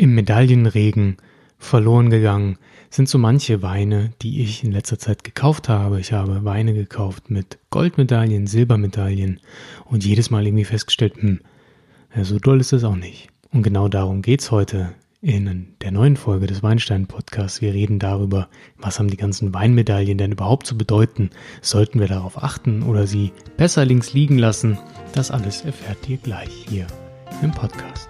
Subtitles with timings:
[0.00, 1.16] Im Medaillenregen
[1.58, 2.56] verloren gegangen
[2.88, 5.98] sind so manche Weine, die ich in letzter Zeit gekauft habe.
[5.98, 9.40] Ich habe Weine gekauft mit Goldmedaillen, Silbermedaillen
[9.86, 11.40] und jedes Mal irgendwie festgestellt, hm,
[12.14, 13.28] ja, so doll ist es auch nicht.
[13.52, 17.60] Und genau darum geht's heute in der neuen Folge des Weinstein Podcasts.
[17.60, 21.30] Wir reden darüber, was haben die ganzen Weinmedaillen denn überhaupt zu bedeuten?
[21.60, 24.78] Sollten wir darauf achten oder sie besser links liegen lassen?
[25.12, 26.86] Das alles erfährt ihr gleich hier
[27.42, 28.08] im Podcast.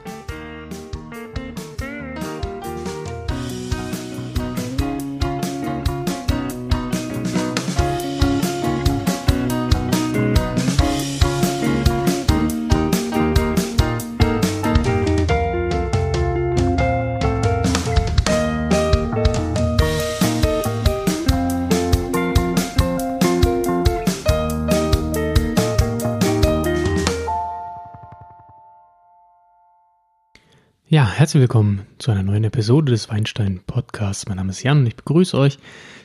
[31.19, 34.29] Herzlich willkommen zu einer neuen Episode des Weinstein Podcasts.
[34.29, 35.59] Mein Name ist Jan und ich begrüße euch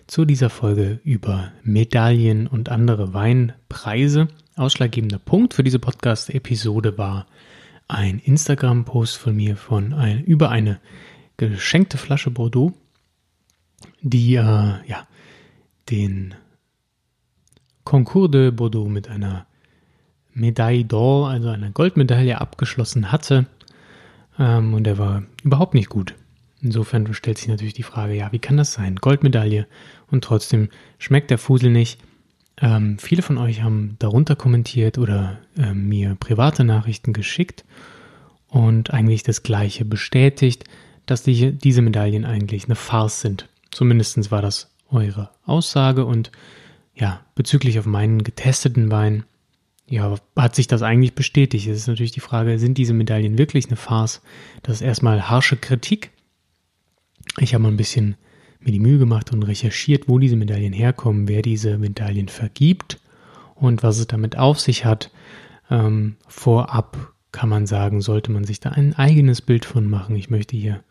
[0.08, 4.28] zu dieser Folge über Medaillen und andere Weinpreise.
[4.56, 7.28] Ausschlaggebender Punkt für diese Podcast-Episode war
[7.88, 10.80] ein Instagram-Post von mir von ein, über eine
[11.38, 12.74] geschenkte Flasche Bordeaux,
[14.02, 15.08] die äh, ja
[15.92, 16.34] den
[17.84, 19.46] Concours de Bordeaux mit einer
[20.34, 23.46] Medaille d'Or, also einer Goldmedaille abgeschlossen hatte
[24.40, 26.16] ähm, und er war überhaupt nicht gut.
[26.62, 28.96] Insofern stellt sich natürlich die Frage, ja, wie kann das sein?
[28.96, 29.68] Goldmedaille
[30.10, 32.00] und trotzdem schmeckt der Fusel nicht.
[32.62, 37.66] Ähm, viele von euch haben darunter kommentiert oder äh, mir private Nachrichten geschickt
[38.48, 40.64] und eigentlich das Gleiche bestätigt,
[41.06, 43.50] dass die, diese Medaillen eigentlich eine Farce sind.
[43.72, 46.32] Zumindest war das eure Aussage und
[46.96, 49.26] ja, bezüglich auf meinen getesteten Wein
[49.94, 51.68] ja, hat sich das eigentlich bestätigt?
[51.68, 54.24] Es ist natürlich die Frage, sind diese Medaillen wirklich eine Farce?
[54.64, 56.10] Das ist erstmal harsche Kritik.
[57.38, 58.16] Ich habe mal ein bisschen
[58.60, 63.02] mir die Mühe gemacht und recherchiert, wo diese Medaillen herkommen, wer diese Medaillen vergibt
[63.54, 65.12] und was es damit auf sich hat.
[65.70, 70.16] Ähm, vorab kann man sagen, sollte man sich da ein eigenes Bild von machen.
[70.16, 70.84] Ich möchte hier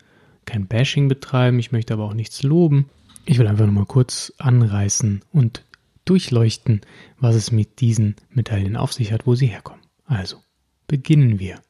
[0.45, 2.89] kein Bashing betreiben, ich möchte aber auch nichts loben.
[3.25, 5.65] Ich will einfach nur mal kurz anreißen und
[6.05, 6.81] durchleuchten,
[7.17, 9.81] was es mit diesen Medaillen auf sich hat, wo sie herkommen.
[10.05, 10.37] Also,
[10.87, 11.61] beginnen wir.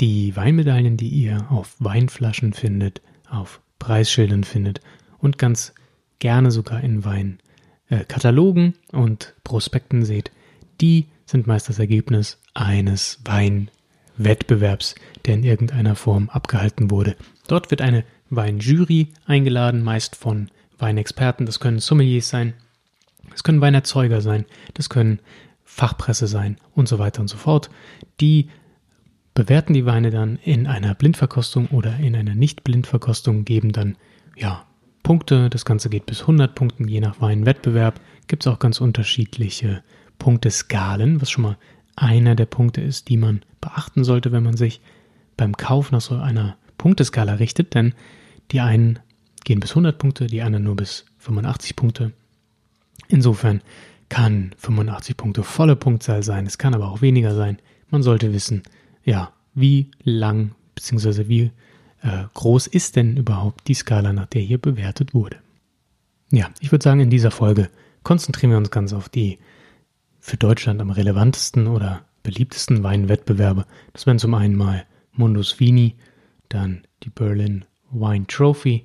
[0.00, 4.80] Die Weinmedaillen, die ihr auf Weinflaschen findet, auf Preisschildern findet
[5.18, 5.74] und ganz
[6.20, 10.30] gerne sogar in Weinkatalogen äh, und Prospekten seht,
[10.80, 14.94] die sind meist das Ergebnis eines Weinwettbewerbs,
[15.26, 17.16] der in irgendeiner Form abgehalten wurde.
[17.48, 22.54] Dort wird eine Weinjury eingeladen, meist von Weinexperten, das können Sommeliers sein,
[23.30, 24.44] das können Weinerzeuger sein,
[24.74, 25.20] das können
[25.64, 27.70] Fachpresse sein und so weiter und so fort.
[28.20, 28.48] Die
[29.34, 33.96] bewerten die Weine dann in einer Blindverkostung oder in einer Nicht-Blindverkostung, geben dann
[34.36, 34.66] ja
[35.02, 35.48] Punkte.
[35.48, 38.00] Das Ganze geht bis 100 Punkten, je nach Weinwettbewerb.
[38.26, 39.82] Gibt es auch ganz unterschiedliche
[40.18, 41.58] Punkteskalen, was schon mal
[41.96, 44.80] einer der Punkte ist, die man beachten sollte, wenn man sich
[45.36, 47.94] beim Kauf nach so einer Punkteskala richtet, denn
[48.50, 48.98] die einen
[49.44, 52.12] gehen bis 100 Punkte, die anderen nur bis 85 Punkte.
[53.08, 53.62] Insofern
[54.08, 57.58] kann 85 Punkte volle Punktzahl sein, es kann aber auch weniger sein.
[57.90, 58.62] Man sollte wissen,
[59.04, 61.28] ja, wie lang bzw.
[61.28, 61.50] wie
[62.02, 65.38] äh, groß ist denn überhaupt die Skala, nach der hier bewertet wurde.
[66.30, 67.70] Ja, ich würde sagen, in dieser Folge
[68.02, 69.38] konzentrieren wir uns ganz auf die
[70.20, 73.66] für Deutschland am relevantesten oder beliebtesten Weinwettbewerbe.
[73.92, 75.96] Das wären zum einen mal Mundus Vini,
[76.48, 78.84] dann die Berlin Wine Trophy,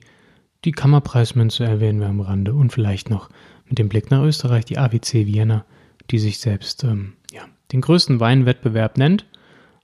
[0.66, 3.30] die Kammerpreismünze erwähnen wir am Rande und vielleicht noch
[3.68, 5.66] mit dem Blick nach Österreich die AWC Vienna,
[6.12, 9.26] die sich selbst ähm, ja, den größten Weinwettbewerb nennt.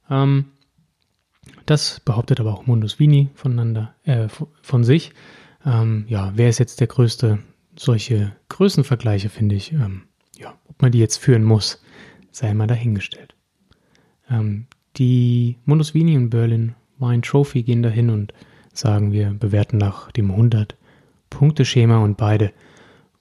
[0.09, 0.45] Ähm,
[1.65, 4.27] das behauptet aber auch Mundus Vini voneinander, äh,
[4.61, 5.11] von sich.
[5.65, 7.39] Ähm, ja, wer ist jetzt der größte?
[7.75, 10.03] Solche Größenvergleiche finde ich, ähm,
[10.37, 11.81] ja, ob man die jetzt führen muss,
[12.31, 13.35] sei mal dahingestellt.
[14.29, 18.33] Ähm, die Mundus Vini und Berlin Wine Trophy gehen dahin und
[18.73, 20.29] sagen wir, bewerten nach dem
[21.29, 22.51] 100-Punkte-Schema und beide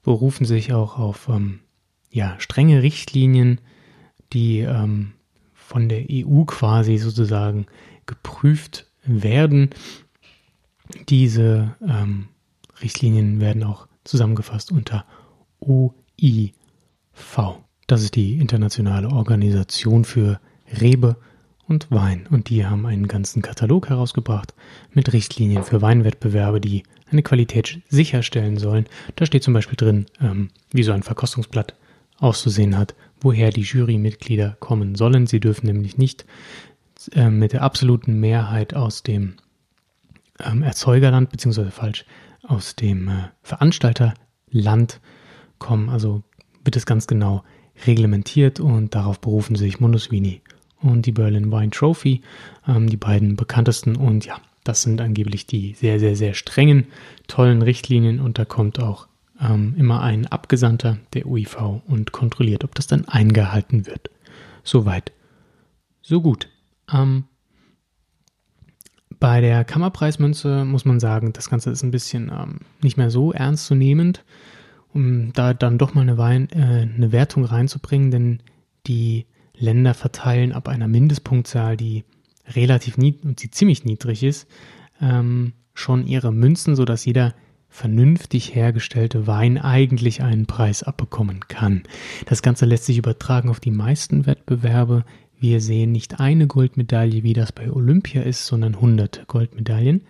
[0.03, 1.61] berufen sich auch auf ähm,
[2.11, 3.61] ja, strenge Richtlinien,
[4.33, 5.13] die ähm,
[5.55, 7.67] von der EU quasi sozusagen
[8.07, 9.71] geprüft werden.
[11.09, 12.29] Diese ähm,
[12.83, 15.05] Richtlinien werden auch zusammengefasst unter
[15.61, 16.53] OIV.
[17.87, 20.41] Das ist die internationale Organisation für
[20.81, 21.17] Rebe
[21.67, 22.27] und Wein.
[22.31, 24.55] Und die haben einen ganzen Katalog herausgebracht
[24.93, 28.87] mit Richtlinien für Weinwettbewerbe, die eine Qualität sicherstellen sollen.
[29.17, 31.75] Da steht zum Beispiel drin, ähm, wie so ein Verkostungsblatt
[32.19, 35.27] auszusehen hat, woher die Jurymitglieder kommen sollen.
[35.27, 36.27] Sie dürfen nämlich nicht
[37.15, 39.35] äh, mit der absoluten Mehrheit aus dem
[40.41, 42.05] ähm, Erzeugerland, beziehungsweise falsch,
[42.43, 45.01] aus dem äh, Veranstalterland
[45.59, 45.89] kommen.
[45.89, 46.23] Also
[46.65, 47.45] wird es ganz genau
[47.87, 50.43] reglementiert und darauf berufen sich Mundus Vini
[50.81, 52.23] und die Berlin Wine Trophy,
[52.67, 53.97] ähm, die beiden bekanntesten.
[53.97, 56.89] Und ja, das sind angeblich die sehr, sehr, sehr strengen,
[57.27, 59.09] tollen Richtlinien und da kommt auch
[59.41, 64.11] ähm, immer ein Abgesandter der UIV und kontrolliert, ob das dann eingehalten wird.
[64.63, 65.13] Soweit,
[66.03, 66.51] so gut.
[66.93, 67.25] Ähm,
[69.19, 73.33] bei der Kammerpreismünze muss man sagen, das Ganze ist ein bisschen ähm, nicht mehr so
[73.33, 74.23] ernstzunehmend,
[74.93, 78.43] um da dann doch mal eine, Wein, äh, eine Wertung reinzubringen, denn
[78.87, 79.25] die
[79.57, 82.05] Länder verteilen ab einer Mindestpunktzahl, die
[82.55, 84.49] relativ niedrig, die ziemlich niedrig ist,
[85.01, 87.35] ähm, schon ihre Münzen, sodass jeder
[87.69, 91.83] vernünftig hergestellte Wein eigentlich einen Preis abbekommen kann.
[92.27, 95.05] Das Ganze lässt sich übertragen auf die meisten Wettbewerbe.
[95.39, 100.03] Wir sehen nicht eine Goldmedaille, wie das bei Olympia ist, sondern hunderte Goldmedaillen.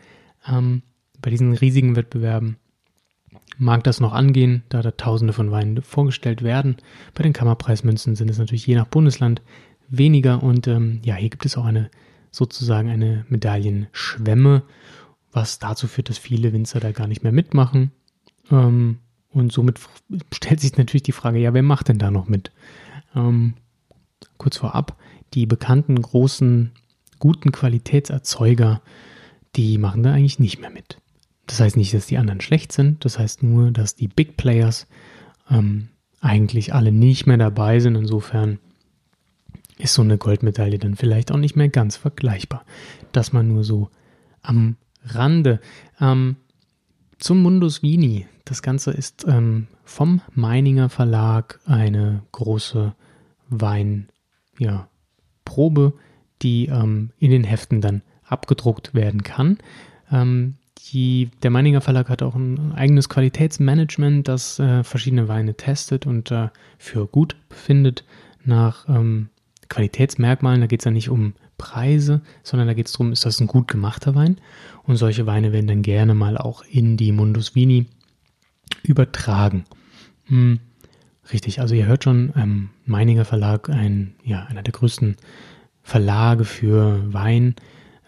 [0.46, 0.82] Ähm,
[1.20, 2.56] bei diesen riesigen Wettbewerben
[3.58, 6.76] mag das noch angehen, da da Tausende von Weinen vorgestellt werden.
[7.14, 9.43] Bei den Kammerpreismünzen sind es natürlich je nach Bundesland
[9.88, 11.91] weniger und ähm, ja, hier gibt es auch eine
[12.30, 14.62] sozusagen eine Medaillenschwemme
[15.32, 17.92] was dazu führt, dass viele Winzer da gar nicht mehr mitmachen.
[18.50, 18.98] Ähm,
[19.30, 19.78] und somit
[20.32, 22.50] stellt sich natürlich die Frage, ja, wer macht denn da noch mit?
[23.14, 23.54] Ähm,
[24.36, 24.96] kurz vorab,
[25.34, 26.72] die bekannten großen,
[27.19, 28.81] guten Qualitätserzeuger,
[29.56, 30.98] die machen da eigentlich nicht mehr mit.
[31.46, 34.86] Das heißt nicht, dass die anderen schlecht sind, das heißt nur, dass die Big Players
[35.50, 35.88] ähm,
[36.20, 37.94] eigentlich alle nicht mehr dabei sind.
[37.96, 38.58] Insofern
[39.78, 42.64] ist so eine Goldmedaille dann vielleicht auch nicht mehr ganz vergleichbar.
[43.12, 43.90] Dass man nur so
[44.42, 45.60] am Rande.
[46.00, 46.36] Ähm,
[47.19, 48.26] zum Mundus Vini.
[48.44, 52.94] Das Ganze ist ähm, vom Meininger Verlag eine große
[53.48, 54.08] Weinprobe,
[54.58, 54.88] ja,
[56.42, 59.58] die ähm, in den Heften dann abgedruckt werden kann.
[60.10, 60.54] Ähm,
[60.92, 66.31] die, der Meininger Verlag hat auch ein eigenes Qualitätsmanagement, das äh, verschiedene Weine testet und
[66.31, 66.48] äh,
[66.78, 68.04] für gut befindet
[68.44, 69.28] nach ähm,
[69.69, 70.61] Qualitätsmerkmalen.
[70.61, 73.47] Da geht es ja nicht um Preise, sondern da geht es darum, ist das ein
[73.47, 74.41] gut gemachter Wein?
[74.85, 77.87] Und solche Weine werden dann gerne mal auch in die Mundus Vini
[78.82, 79.65] übertragen.
[80.26, 80.61] Hm,
[81.32, 85.17] richtig, also ihr hört schon, ähm, Meininger Verlag, ein, ja, einer der größten
[85.82, 87.55] Verlage für Wein.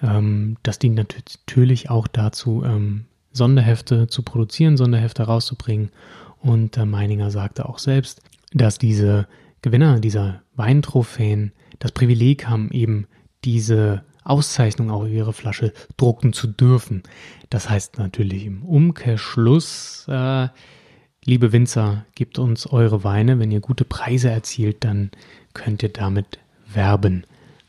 [0.02, 5.90] Ähm, das dient natürlich auch dazu, ähm, Sonderhefte zu produzieren, Sonderhefte rauszubringen.
[6.38, 8.22] Und äh, Meininger sagte auch selbst,
[8.52, 9.28] dass diese
[9.62, 13.06] Gewinner dieser Weintrophäen das Privileg haben, eben
[13.44, 17.02] diese Auszeichnung auf ihre Flasche drucken zu dürfen.
[17.48, 20.48] Das heißt natürlich im Umkehrschluss, äh,
[21.24, 23.38] liebe Winzer, gebt uns eure Weine.
[23.38, 25.10] Wenn ihr gute Preise erzielt, dann
[25.54, 26.38] könnt ihr damit
[26.72, 27.24] werben.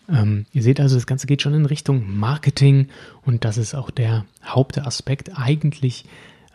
[0.10, 2.90] Ähm, ihr seht also, das Ganze geht schon in Richtung Marketing
[3.26, 6.04] und das ist auch der Hauptaspekt eigentlich,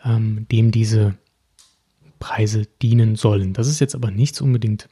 [0.05, 1.15] ähm, dem diese
[2.19, 3.53] Preise dienen sollen.
[3.53, 4.89] Das ist jetzt aber nichts unbedingt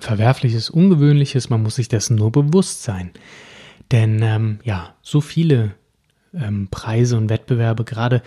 [0.00, 3.10] Verwerfliches, Ungewöhnliches, man muss sich dessen nur bewusst sein.
[3.90, 5.74] Denn ähm, ja, so viele
[6.34, 8.22] ähm, Preise und Wettbewerbe, gerade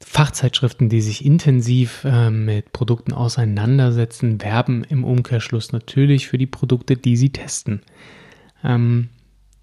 [0.00, 6.96] Fachzeitschriften, die sich intensiv äh, mit Produkten auseinandersetzen, werben im Umkehrschluss natürlich für die Produkte,
[6.96, 7.80] die sie testen.
[8.62, 9.08] Ähm,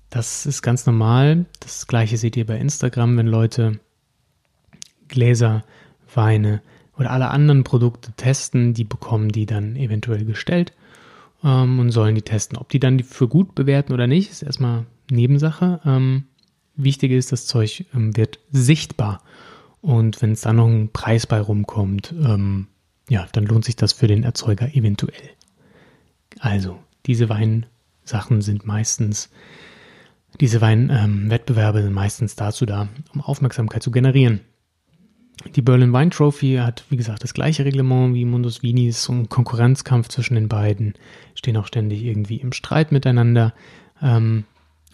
[0.09, 1.45] das ist ganz normal.
[1.59, 3.79] Das gleiche seht ihr bei Instagram, wenn Leute
[5.07, 5.63] Gläser,
[6.13, 6.61] Weine
[6.97, 10.73] oder alle anderen Produkte testen, die bekommen die dann eventuell gestellt
[11.43, 12.57] ähm, und sollen die testen.
[12.57, 15.81] Ob die dann für gut bewerten oder nicht, ist erstmal Nebensache.
[15.85, 16.25] Ähm,
[16.75, 19.21] wichtig ist, das Zeug ähm, wird sichtbar.
[19.81, 22.67] Und wenn es da noch ein Preis bei rumkommt, ähm,
[23.09, 25.29] ja, dann lohnt sich das für den Erzeuger eventuell.
[26.39, 29.29] Also, diese Weinsachen sind meistens,
[30.39, 34.39] diese Weinwettbewerbe sind meistens dazu da, um Aufmerksamkeit zu generieren.
[35.55, 39.13] Die Berlin Wine Trophy hat, wie gesagt, das gleiche Reglement wie Mundus Vini, ist so
[39.13, 40.93] ein Konkurrenzkampf zwischen den beiden,
[41.35, 43.53] stehen auch ständig irgendwie im Streit miteinander.
[44.01, 44.45] Ähm,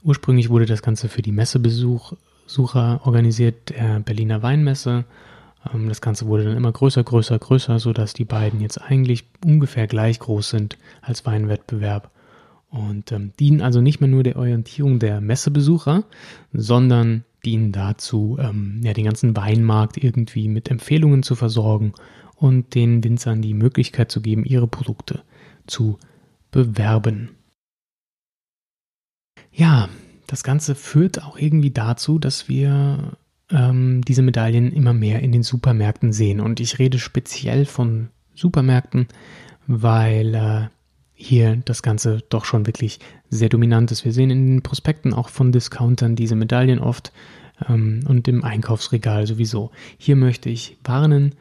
[0.03, 5.05] ursprünglich wurde das Ganze für die Messebesucher organisiert, der Berliner Weinmesse.
[5.73, 9.87] Ähm, das Ganze wurde dann immer größer, größer, größer, sodass die beiden jetzt eigentlich ungefähr
[9.87, 12.11] gleich groß sind als Weinwettbewerb
[12.69, 16.03] und ähm, dienen also nicht mehr nur der Orientierung der Messebesucher,
[16.53, 21.93] sondern dienen dazu, ähm, ja, den ganzen Weinmarkt irgendwie mit Empfehlungen zu versorgen
[22.35, 25.21] und den Winzern die Möglichkeit zu geben, ihre Produkte
[25.67, 25.97] zu
[26.51, 27.35] bewerben.
[29.51, 29.89] Ja,
[30.27, 33.17] das Ganze führt auch irgendwie dazu, dass wir
[33.51, 36.39] ähm, diese Medaillen immer mehr in den Supermärkten sehen.
[36.39, 39.07] Und ich rede speziell von Supermärkten,
[39.67, 40.67] weil äh,
[41.13, 44.05] hier das Ganze doch schon wirklich sehr dominant ist.
[44.05, 47.11] Wir sehen in den Prospekten auch von Discountern diese Medaillen oft
[47.67, 49.71] ähm, und im Einkaufsregal sowieso.
[49.97, 51.35] Hier möchte ich warnen,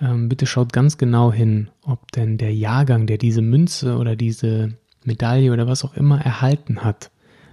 [0.00, 4.74] ähm, bitte schaut ganz genau hin, ob denn der Jahrgang, der diese Münze oder diese
[5.04, 7.10] Medaille oder was auch immer erhalten hat,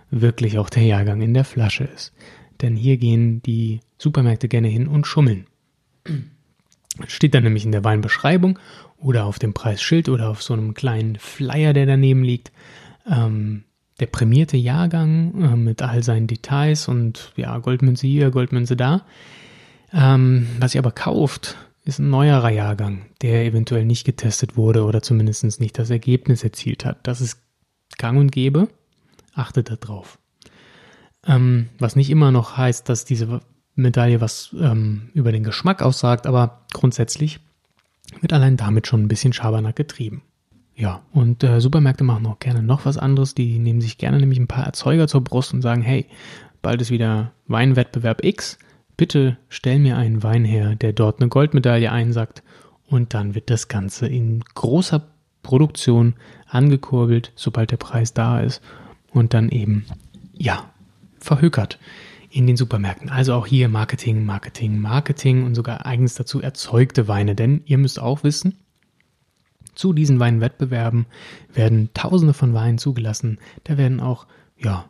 [0.10, 2.14] wirklich auch der Jahrgang in der Flasche ist.
[2.62, 5.48] Denn hier gehen die Supermärkte gerne hin und schummeln.
[7.08, 8.60] Steht dann nämlich in der Weinbeschreibung
[8.98, 12.52] oder auf dem Preisschild oder auf so einem kleinen Flyer, der daneben liegt,
[13.10, 13.64] ähm,
[14.02, 19.06] der prämierte Jahrgang äh, mit all seinen Details und ja, Goldmünze hier, Goldmünze da.
[19.94, 21.56] Ähm, was ihr aber kauft,
[21.86, 26.84] ist ein neuerer Jahrgang, der eventuell nicht getestet wurde oder zumindest nicht das Ergebnis erzielt
[26.84, 27.06] hat.
[27.08, 27.38] Das ist
[28.00, 28.70] gang und gäbe.
[29.36, 30.18] Achtet darauf.
[31.26, 33.40] Ähm, was nicht immer noch heißt, dass diese
[33.76, 37.40] Medaille was ähm, über den Geschmack aussagt, aber grundsätzlich
[38.20, 40.24] wird allein damit schon ein bisschen Schabernack getrieben.
[40.76, 43.36] Ja, und äh, Supermärkte machen auch gerne noch was anderes.
[43.36, 46.08] Die nehmen sich gerne nämlich ein paar Erzeuger zur Brust und sagen, hey,
[46.62, 48.58] bald ist wieder Weinwettbewerb X.
[48.98, 52.44] Bitte stell mir einen Wein her, der dort eine Goldmedaille einsackt.
[52.88, 55.04] Und dann wird das Ganze in großer
[55.44, 56.16] Produktion
[56.48, 58.62] angekurbelt, sobald der Preis da ist.
[59.12, 59.86] Und dann eben,
[60.34, 60.70] ja,
[61.20, 61.80] verhökert
[62.30, 63.10] in den Supermärkten.
[63.10, 67.36] Also auch hier Marketing, Marketing, Marketing und sogar eigens dazu erzeugte Weine.
[67.36, 68.58] Denn ihr müsst auch wissen,
[69.82, 71.08] zu diesen Weinwettbewerben
[71.52, 73.40] werden Tausende von Weinen zugelassen.
[73.64, 74.28] Da werden auch,
[74.60, 74.86] ja,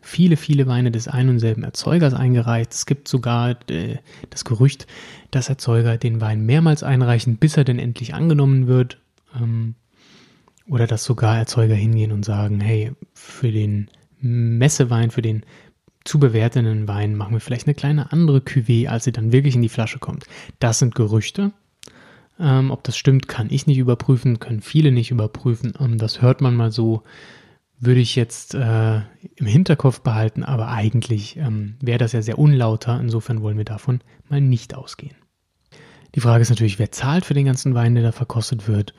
[0.00, 2.72] viele, viele Weine des einen und selben Erzeugers eingereicht.
[2.72, 3.98] Es gibt sogar äh,
[4.30, 4.86] das Gerücht,
[5.30, 8.98] dass Erzeuger den Wein mehrmals einreichen, bis er denn endlich angenommen wird.
[9.38, 9.74] Ähm,
[10.66, 15.44] oder dass sogar Erzeuger hingehen und sagen, hey, für den Messewein, für den
[16.04, 19.62] zu bewertenden Wein machen wir vielleicht eine kleine andere Cuvée, als sie dann wirklich in
[19.62, 20.24] die Flasche kommt.
[20.58, 21.52] Das sind Gerüchte.
[22.42, 25.74] Ähm, ob das stimmt, kann ich nicht überprüfen, können viele nicht überprüfen.
[25.78, 27.04] Ähm, das hört man mal so,
[27.78, 28.96] würde ich jetzt äh,
[29.36, 32.98] im Hinterkopf behalten, aber eigentlich ähm, wäre das ja sehr unlauter.
[33.00, 35.14] Insofern wollen wir davon mal nicht ausgehen.
[36.16, 38.92] Die Frage ist natürlich, wer zahlt für den ganzen Wein, der da verkostet wird.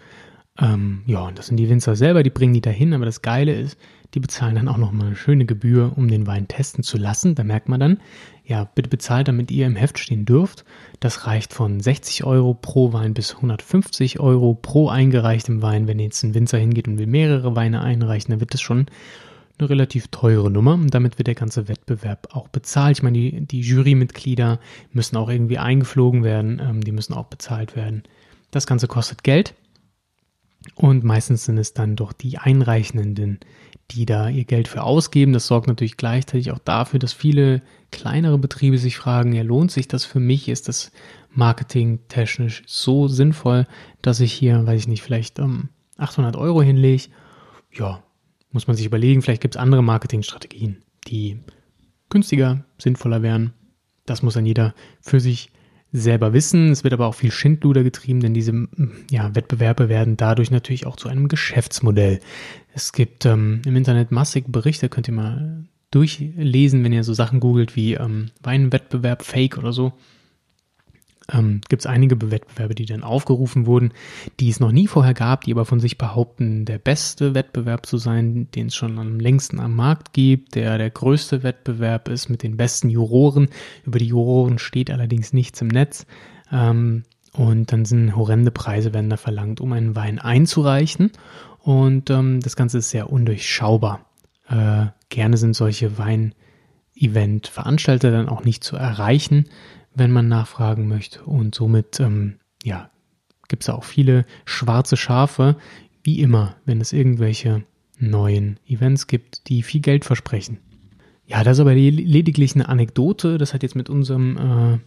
[0.59, 3.53] Ähm, ja, und das sind die Winzer selber, die bringen die dahin, aber das Geile
[3.53, 3.77] ist,
[4.13, 7.33] die bezahlen dann auch nochmal eine schöne Gebühr, um den Wein testen zu lassen.
[7.33, 7.97] Da merkt man dann,
[8.45, 10.65] ja, bitte bezahlt, damit ihr im Heft stehen dürft.
[10.99, 15.87] Das reicht von 60 Euro pro Wein bis 150 Euro pro eingereichtem Wein.
[15.87, 18.85] Wenn jetzt ein Winzer hingeht und will mehrere Weine einreichen, dann wird das schon
[19.57, 22.97] eine relativ teure Nummer und damit wird der ganze Wettbewerb auch bezahlt.
[22.97, 24.59] Ich meine, die, die Jurymitglieder
[24.91, 28.03] müssen auch irgendwie eingeflogen werden, ähm, die müssen auch bezahlt werden.
[28.51, 29.55] Das Ganze kostet Geld
[30.75, 33.39] und meistens sind es dann doch die Einreichenden,
[33.91, 35.33] die da ihr Geld für ausgeben.
[35.33, 39.87] Das sorgt natürlich gleichzeitig auch dafür, dass viele kleinere Betriebe sich fragen, ja, lohnt sich
[39.87, 40.49] das für mich?
[40.49, 40.91] Ist das
[41.31, 43.67] marketingtechnisch so sinnvoll,
[44.01, 47.09] dass ich hier, weiß ich nicht, vielleicht ähm, 800 Euro hinlege?
[47.71, 48.03] Ja,
[48.51, 49.21] muss man sich überlegen.
[49.21, 51.39] Vielleicht gibt es andere Marketingstrategien, die
[52.09, 53.53] günstiger, sinnvoller wären.
[54.05, 55.51] Das muss dann jeder für sich
[55.93, 56.71] selber wissen.
[56.71, 58.67] Es wird aber auch viel Schindluder getrieben, denn diese
[59.09, 62.19] ja, Wettbewerbe werden dadurch natürlich auch zu einem Geschäftsmodell.
[62.73, 67.39] Es gibt ähm, im Internet massig Berichte, könnt ihr mal durchlesen, wenn ihr so Sachen
[67.39, 69.93] googelt wie ähm, Weinwettbewerb, Fake oder so
[71.31, 73.93] ähm, gibt es einige Wettbewerbe, die dann aufgerufen wurden,
[74.39, 77.97] die es noch nie vorher gab, die aber von sich behaupten, der beste Wettbewerb zu
[77.97, 82.43] sein, den es schon am längsten am Markt gibt, der der größte Wettbewerb ist mit
[82.43, 83.47] den besten Juroren.
[83.85, 86.05] Über die Juroren steht allerdings nichts im Netz.
[86.51, 91.09] Ähm, und dann sind horrende Preise werden da verlangt, um einen Wein einzureichen.
[91.59, 94.05] Und ähm, das Ganze ist sehr undurchschaubar.
[94.49, 99.45] Äh, gerne sind solche Wein-Event-Veranstalter dann auch nicht zu erreichen
[99.95, 101.23] wenn man nachfragen möchte.
[101.23, 102.89] Und somit, ähm, ja,
[103.47, 105.57] gibt es auch viele schwarze Schafe,
[106.03, 107.63] wie immer, wenn es irgendwelche
[107.99, 110.59] neuen Events gibt, die viel Geld versprechen.
[111.25, 113.37] Ja, das ist aber lediglich eine Anekdote.
[113.37, 114.79] Das hat jetzt mit unserem, äh,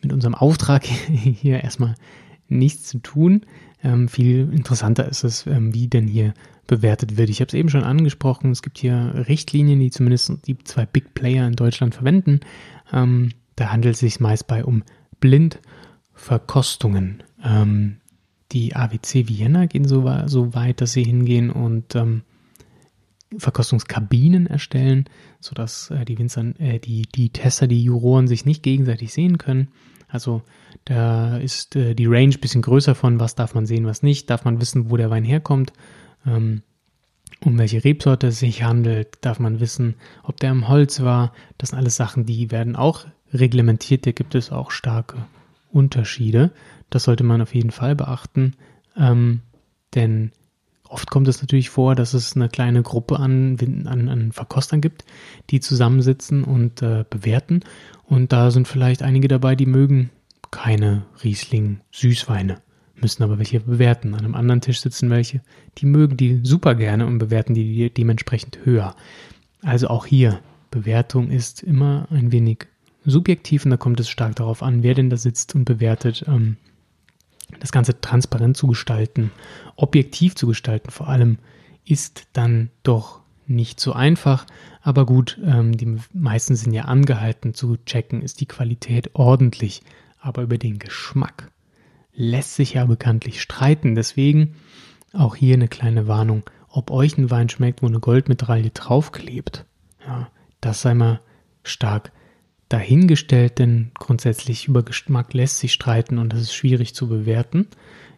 [0.00, 1.94] mit unserem Auftrag hier erstmal
[2.48, 3.42] nichts zu tun.
[3.84, 6.34] Ähm, viel interessanter ist es, ähm, wie denn hier
[6.66, 7.28] bewertet wird.
[7.28, 8.50] Ich habe es eben schon angesprochen.
[8.52, 12.40] Es gibt hier Richtlinien, die zumindest die zwei Big Player in Deutschland verwenden.
[12.92, 13.30] Ähm,
[13.62, 14.82] da handelt es sich meist bei um
[15.20, 17.22] Blindverkostungen.
[17.44, 17.98] Ähm,
[18.50, 22.22] die AWC Vienna gehen so, so, weit, dass sie hingehen und ähm,
[23.38, 25.04] Verkostungskabinen erstellen,
[25.38, 29.68] sodass äh, die Winzer, äh, die, die Tester, die Juroren sich nicht gegenseitig sehen können.
[30.08, 30.42] Also
[30.84, 34.28] da ist äh, die Range ein bisschen größer von, was darf man sehen, was nicht,
[34.28, 35.72] darf man wissen, wo der Wein herkommt,
[36.26, 36.62] ähm,
[37.44, 41.32] um welche Rebsorte es sich handelt, darf man wissen, ob der im Holz war.
[41.58, 45.16] Das sind alles Sachen, die werden auch reglementiert, da gibt es auch starke
[45.70, 46.52] Unterschiede.
[46.90, 48.54] Das sollte man auf jeden Fall beachten,
[48.96, 49.40] ähm,
[49.94, 50.32] denn
[50.92, 55.06] Oft kommt es natürlich vor, dass es eine kleine Gruppe an, an, an Verkostern gibt,
[55.48, 57.60] die zusammensitzen und äh, bewerten.
[58.04, 60.10] Und da sind vielleicht einige dabei, die mögen
[60.50, 62.58] keine Riesling-Süßweine,
[62.94, 64.12] müssen aber welche bewerten.
[64.12, 65.40] An einem anderen Tisch sitzen welche,
[65.78, 68.94] die mögen die super gerne und bewerten die dementsprechend höher.
[69.62, 72.66] Also auch hier, Bewertung ist immer ein wenig
[73.04, 76.24] subjektiv und da kommt es stark darauf an, wer denn da sitzt und bewertet.
[76.26, 76.56] Ähm,
[77.60, 79.30] das Ganze transparent zu gestalten,
[79.76, 81.38] objektiv zu gestalten vor allem,
[81.84, 84.46] ist dann doch nicht so einfach.
[84.80, 89.82] Aber gut, ähm, die meisten sind ja angehalten zu checken, ist die Qualität ordentlich.
[90.18, 91.50] Aber über den Geschmack
[92.14, 93.94] lässt sich ja bekanntlich streiten.
[93.94, 94.54] Deswegen
[95.12, 96.44] auch hier eine kleine Warnung.
[96.68, 99.66] Ob euch ein Wein schmeckt, wo eine Goldmedaille draufklebt,
[100.06, 100.28] ja,
[100.60, 101.20] das sei mal
[101.64, 102.12] stark
[102.72, 107.68] dahingestellt, denn grundsätzlich über Geschmack lässt sich streiten und das ist schwierig zu bewerten.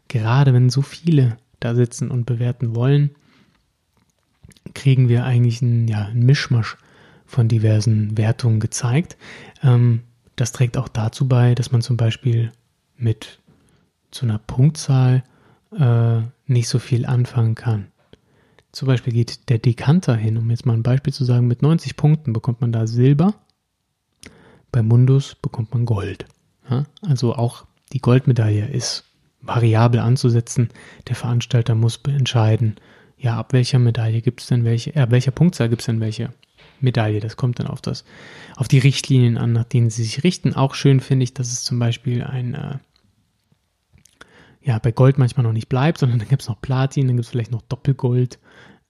[0.09, 3.11] Gerade wenn so viele da sitzen und bewerten wollen,
[4.75, 6.77] kriegen wir eigentlich einen, ja, einen Mischmasch
[7.27, 9.17] von diversen Wertungen gezeigt.
[9.63, 10.03] Ähm,
[10.37, 12.53] das trägt auch dazu bei, dass man zum Beispiel
[12.97, 13.41] mit
[14.11, 15.25] so einer Punktzahl
[15.77, 17.89] äh, nicht so viel anfangen kann.
[18.73, 21.97] Zum Beispiel geht der Dekanter hin, um jetzt mal ein Beispiel zu sagen, mit 90
[21.97, 23.35] Punkten bekommt man da Silber
[24.75, 26.27] bei Mundus bekommt man Gold.
[26.69, 29.05] Ja, also auch die Goldmedaille ist
[29.41, 30.69] variabel anzusetzen.
[31.07, 32.75] Der Veranstalter muss entscheiden,
[33.17, 36.31] ja, ab welcher Medaille gibt es denn welche, äh, welcher Punktzahl gibt es denn welche
[36.81, 37.21] Medaille.
[37.21, 38.05] Das kommt dann auf das,
[38.57, 40.55] auf die Richtlinien an, nach denen sie sich richten.
[40.55, 42.79] Auch schön finde ich, dass es zum Beispiel ein, äh,
[44.61, 47.27] ja, bei Gold manchmal noch nicht bleibt, sondern dann gibt es noch Platin, dann gibt
[47.27, 48.41] es vielleicht noch Doppelgold.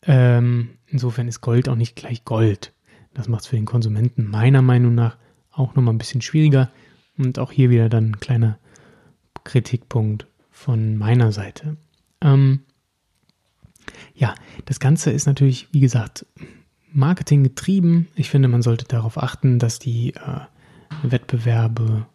[0.06, 2.72] Ähm, insofern ist Gold auch nicht gleich Gold.
[3.12, 5.18] Das macht es für den Konsumenten meiner Meinung nach
[5.54, 6.70] auch nochmal ein bisschen schwieriger.
[7.16, 8.58] Und auch hier wieder dann ein kleiner
[9.44, 11.76] Kritikpunkt von meiner Seite.
[12.20, 12.60] Ähm,
[14.14, 14.34] ja,
[14.64, 16.26] das Ganze ist natürlich, wie gesagt,
[16.92, 18.08] Marketing getrieben.
[18.14, 20.40] Ich finde, man sollte darauf achten, dass die äh,
[21.02, 22.06] Wettbewerbe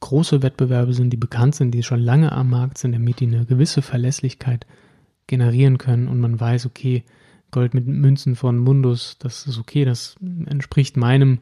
[0.00, 3.44] große Wettbewerbe sind, die bekannt sind, die schon lange am Markt sind, damit die eine
[3.44, 4.66] gewisse Verlässlichkeit
[5.26, 7.04] generieren können und man weiß, okay,
[7.50, 11.38] Gold mit Münzen von Mundus, das ist okay, das entspricht meinem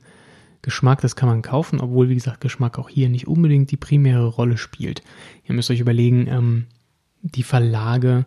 [0.62, 4.26] Geschmack, das kann man kaufen, obwohl, wie gesagt, Geschmack auch hier nicht unbedingt die primäre
[4.26, 5.02] Rolle spielt.
[5.44, 6.66] Ihr müsst euch überlegen, ähm,
[7.22, 8.26] die Verlage,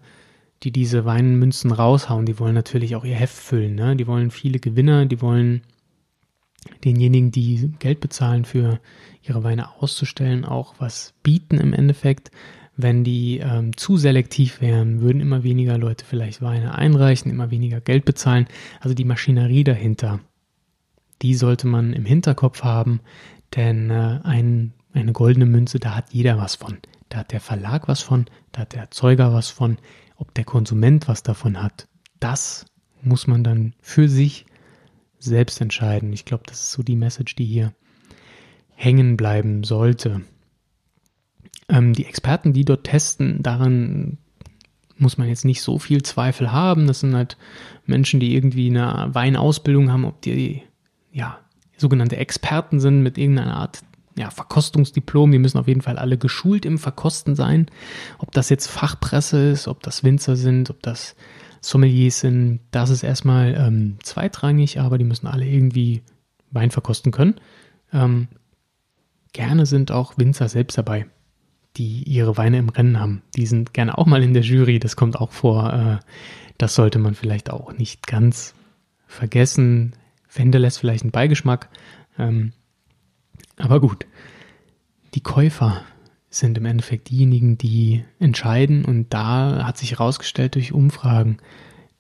[0.64, 3.76] die diese Weinmünzen raushauen, die wollen natürlich auch ihr Heft füllen.
[3.76, 3.96] Ne?
[3.96, 5.62] Die wollen viele Gewinner, die wollen
[6.84, 8.80] denjenigen, die Geld bezahlen für
[9.24, 12.32] ihre Weine auszustellen, auch was bieten im Endeffekt.
[12.76, 17.82] Wenn die ähm, zu selektiv wären, würden immer weniger Leute vielleicht Weine einreichen, immer weniger
[17.82, 18.48] Geld bezahlen.
[18.80, 20.22] Also die Maschinerie dahinter
[21.22, 23.02] die sollte man im Hinterkopf haben,
[23.56, 26.78] denn äh, ein, eine goldene Münze, da hat jeder was von.
[27.10, 29.78] Da hat der Verlag was von, da hat der Erzeuger was von,
[30.18, 31.88] ob der Konsument was davon hat.
[32.20, 32.66] Das
[33.02, 34.46] muss man dann für sich
[35.20, 36.14] selbst entscheiden.
[36.14, 37.74] Ich glaube, das ist so die Message, die hier
[38.76, 40.22] hängen bleiben sollte.
[41.68, 44.18] Ähm, die Experten, die dort testen, daran
[44.98, 46.88] muss man jetzt nicht so viel Zweifel haben.
[46.88, 47.38] Das sind halt
[47.86, 50.64] Menschen, die irgendwie eine Weinausbildung haben, ob die
[51.12, 51.40] ja,
[51.78, 53.82] sogenannte Experten sind mit irgendeiner Art
[54.18, 55.32] ja, Verkostungsdiplom.
[55.32, 57.68] Die müssen auf jeden Fall alle geschult im Verkosten sein.
[58.18, 61.16] Ob das jetzt Fachpresse ist, ob das Winzer sind, ob das
[61.62, 66.04] Sommeliers sind, das ist erstmal ähm, zweitrangig, aber die müssen alle irgendwie
[66.52, 67.36] Wein verkosten können.
[67.94, 68.28] Ähm,
[69.34, 71.06] gerne sind auch Winzer selbst dabei,
[71.78, 73.22] die ihre Weine im Rennen haben.
[73.36, 75.74] Die sind gerne auch mal in der Jury, das kommt auch vor.
[75.74, 76.06] Äh,
[76.58, 78.54] das sollte man vielleicht auch nicht ganz
[79.08, 79.94] vergessen
[80.38, 81.70] hinterlässt vielleicht einen Beigeschmack.
[82.18, 82.54] Ähm,
[83.58, 84.06] aber gut,
[85.14, 85.82] die Käufer
[86.30, 88.86] sind im Endeffekt diejenigen, die entscheiden.
[88.86, 91.38] Und da hat sich herausgestellt durch Umfragen,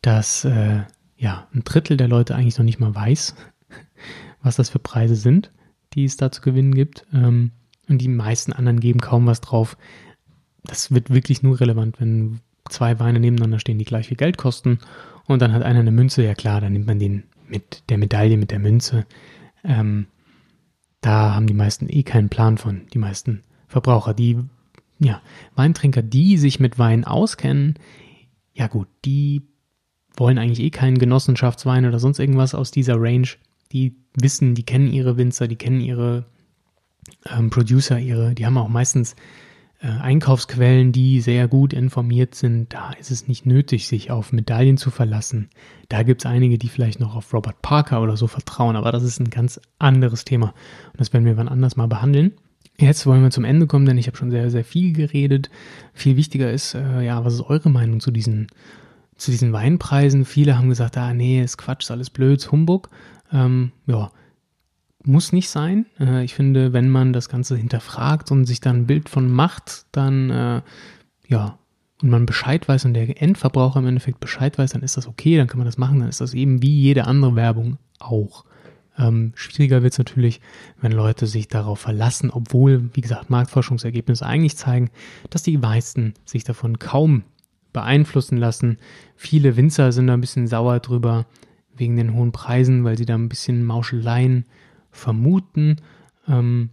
[0.02, 0.82] dass äh,
[1.18, 3.36] ja ein Drittel der Leute eigentlich noch nicht mal weiß,
[4.42, 5.52] was das für Preise sind,
[5.94, 7.06] die es da zu gewinnen gibt.
[7.14, 7.52] Ähm,
[7.88, 9.76] und die meisten anderen geben kaum was drauf.
[10.64, 12.40] Das wird wirklich nur relevant, wenn
[12.70, 14.80] zwei Weine nebeneinander stehen, die gleich viel Geld kosten.
[15.26, 18.38] Und dann hat einer eine Münze, ja klar, dann nimmt man den mit der Medaille,
[18.38, 19.06] mit der Münze,
[19.64, 20.08] ähm,
[21.02, 24.14] da haben die meisten eh keinen Plan von, die meisten Verbraucher.
[24.14, 24.38] Die
[25.00, 25.22] ja,
[25.56, 27.76] Weintrinker, die sich mit Wein auskennen,
[28.54, 29.44] ja gut, die
[30.18, 33.28] wollen eigentlich eh keinen Genossenschaftswein oder sonst irgendwas aus dieser Range.
[33.72, 36.26] Die wissen, die kennen ihre Winzer, die kennen ihre
[37.26, 39.16] ähm, Producer, ihre, die haben auch meistens
[39.88, 44.92] Einkaufsquellen, die sehr gut informiert sind, da ist es nicht nötig, sich auf Medaillen zu
[44.92, 45.50] verlassen.
[45.88, 49.04] Da gibt es einige, die vielleicht noch auf Robert Parker oder so vertrauen, aber das
[49.04, 50.48] ist ein ganz anderes Thema.
[50.92, 52.34] Und das werden wir wann anders mal behandeln.
[52.78, 55.50] Jetzt wollen wir zum Ende kommen, denn ich habe schon sehr, sehr viel geredet.
[55.94, 58.48] Viel wichtiger ist, äh, ja, was ist eure Meinung zu diesen
[59.20, 62.90] zu diesen Weinpreisen, viele haben gesagt, ah nee, ist Quatsch, ist alles blöd, ist Humbug.
[63.32, 64.12] Ähm, ja,
[65.04, 65.86] muss nicht sein.
[66.00, 69.86] Äh, ich finde, wenn man das Ganze hinterfragt und sich dann ein Bild von macht,
[69.92, 70.62] dann äh,
[71.28, 71.58] ja,
[72.02, 75.38] und man Bescheid weiß und der Endverbraucher im Endeffekt Bescheid weiß, dann ist das okay,
[75.38, 78.46] dann kann man das machen, dann ist das eben wie jede andere Werbung auch.
[78.98, 80.42] Ähm, schwieriger wird es natürlich,
[80.82, 84.90] wenn Leute sich darauf verlassen, obwohl, wie gesagt, Marktforschungsergebnisse eigentlich zeigen,
[85.30, 87.24] dass die meisten sich davon kaum
[87.72, 88.78] beeinflussen lassen.
[89.16, 91.26] Viele Winzer sind da ein bisschen sauer drüber
[91.76, 94.46] wegen den hohen Preisen, weil sie da ein bisschen Mauscheleien
[94.92, 95.78] vermuten.
[96.28, 96.70] Ähm,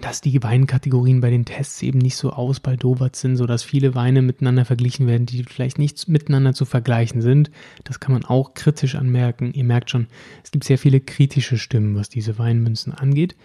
[0.00, 4.64] dass die Weinkategorien bei den Tests eben nicht so ausbaldowert sind, sodass viele Weine miteinander
[4.64, 7.50] verglichen werden, die vielleicht nicht miteinander zu vergleichen sind.
[7.84, 9.52] Das kann man auch kritisch anmerken.
[9.52, 10.08] Ihr merkt schon,
[10.42, 13.36] es gibt sehr viele kritische Stimmen, was diese Weinmünzen angeht.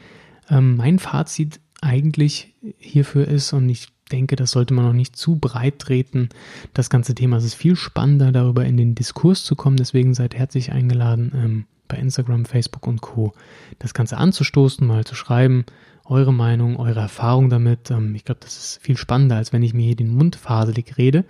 [0.50, 5.38] Ähm, mein Fazit eigentlich hierfür ist, und ich denke, das sollte man noch nicht zu
[5.38, 6.30] breit treten,
[6.74, 7.38] das ganze Thema.
[7.38, 9.78] Es ist viel spannender, darüber in den Diskurs zu kommen.
[9.78, 13.34] Deswegen seid herzlich eingeladen, ähm, bei Instagram, Facebook und Co.
[13.80, 15.66] das Ganze anzustoßen, mal zu schreiben
[16.12, 17.90] eure Meinung, eure Erfahrung damit.
[17.90, 20.98] Ähm, ich glaube, das ist viel spannender, als wenn ich mir hier den Mund faselig
[20.98, 21.26] rede.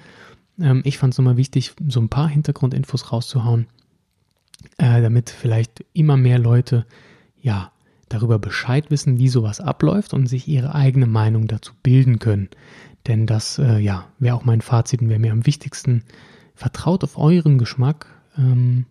[0.59, 3.67] Ähm, ich fand es nochmal wichtig, so ein paar Hintergrundinfos rauszuhauen,
[4.77, 6.85] äh, damit vielleicht immer mehr Leute,
[7.41, 7.71] ja,
[8.09, 12.49] darüber Bescheid wissen, wie sowas abläuft und sich ihre eigene Meinung dazu bilden können.
[13.07, 16.03] Denn das, äh, ja, wäre auch mein Fazit und wäre mir am wichtigsten.
[16.53, 18.85] Vertraut auf euren Geschmack, ähm,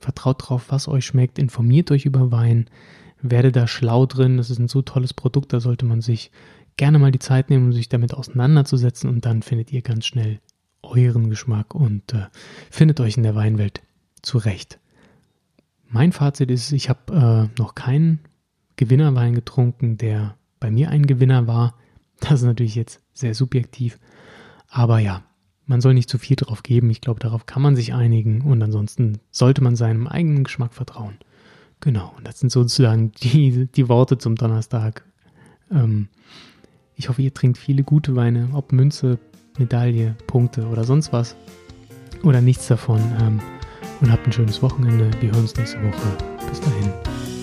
[0.00, 2.68] vertraut drauf, was euch schmeckt, informiert euch über Wein,
[3.20, 4.36] werde da schlau drin.
[4.36, 6.30] Das ist ein so tolles Produkt, da sollte man sich
[6.76, 10.40] gerne mal die Zeit nehmen, um sich damit auseinanderzusetzen und dann findet ihr ganz schnell
[10.82, 12.26] euren Geschmack und äh,
[12.70, 13.82] findet euch in der Weinwelt
[14.22, 14.78] zurecht.
[15.88, 18.20] Mein Fazit ist, ich habe äh, noch keinen
[18.76, 21.74] Gewinnerwein getrunken, der bei mir ein Gewinner war.
[22.20, 23.98] Das ist natürlich jetzt sehr subjektiv,
[24.68, 25.22] aber ja,
[25.68, 26.90] man soll nicht zu viel drauf geben.
[26.90, 31.18] Ich glaube, darauf kann man sich einigen und ansonsten sollte man seinem eigenen Geschmack vertrauen.
[31.80, 35.04] Genau, und das sind sozusagen die, die Worte zum Donnerstag.
[35.70, 36.08] Ähm,
[36.96, 39.18] ich hoffe, ihr trinkt viele gute Weine, ob Münze,
[39.58, 41.36] Medaille, Punkte oder sonst was.
[42.24, 43.00] Oder nichts davon.
[43.20, 43.40] Ähm,
[44.00, 45.10] und habt ein schönes Wochenende.
[45.20, 46.18] Wir hören uns nächste Woche.
[46.48, 47.37] Bis dahin.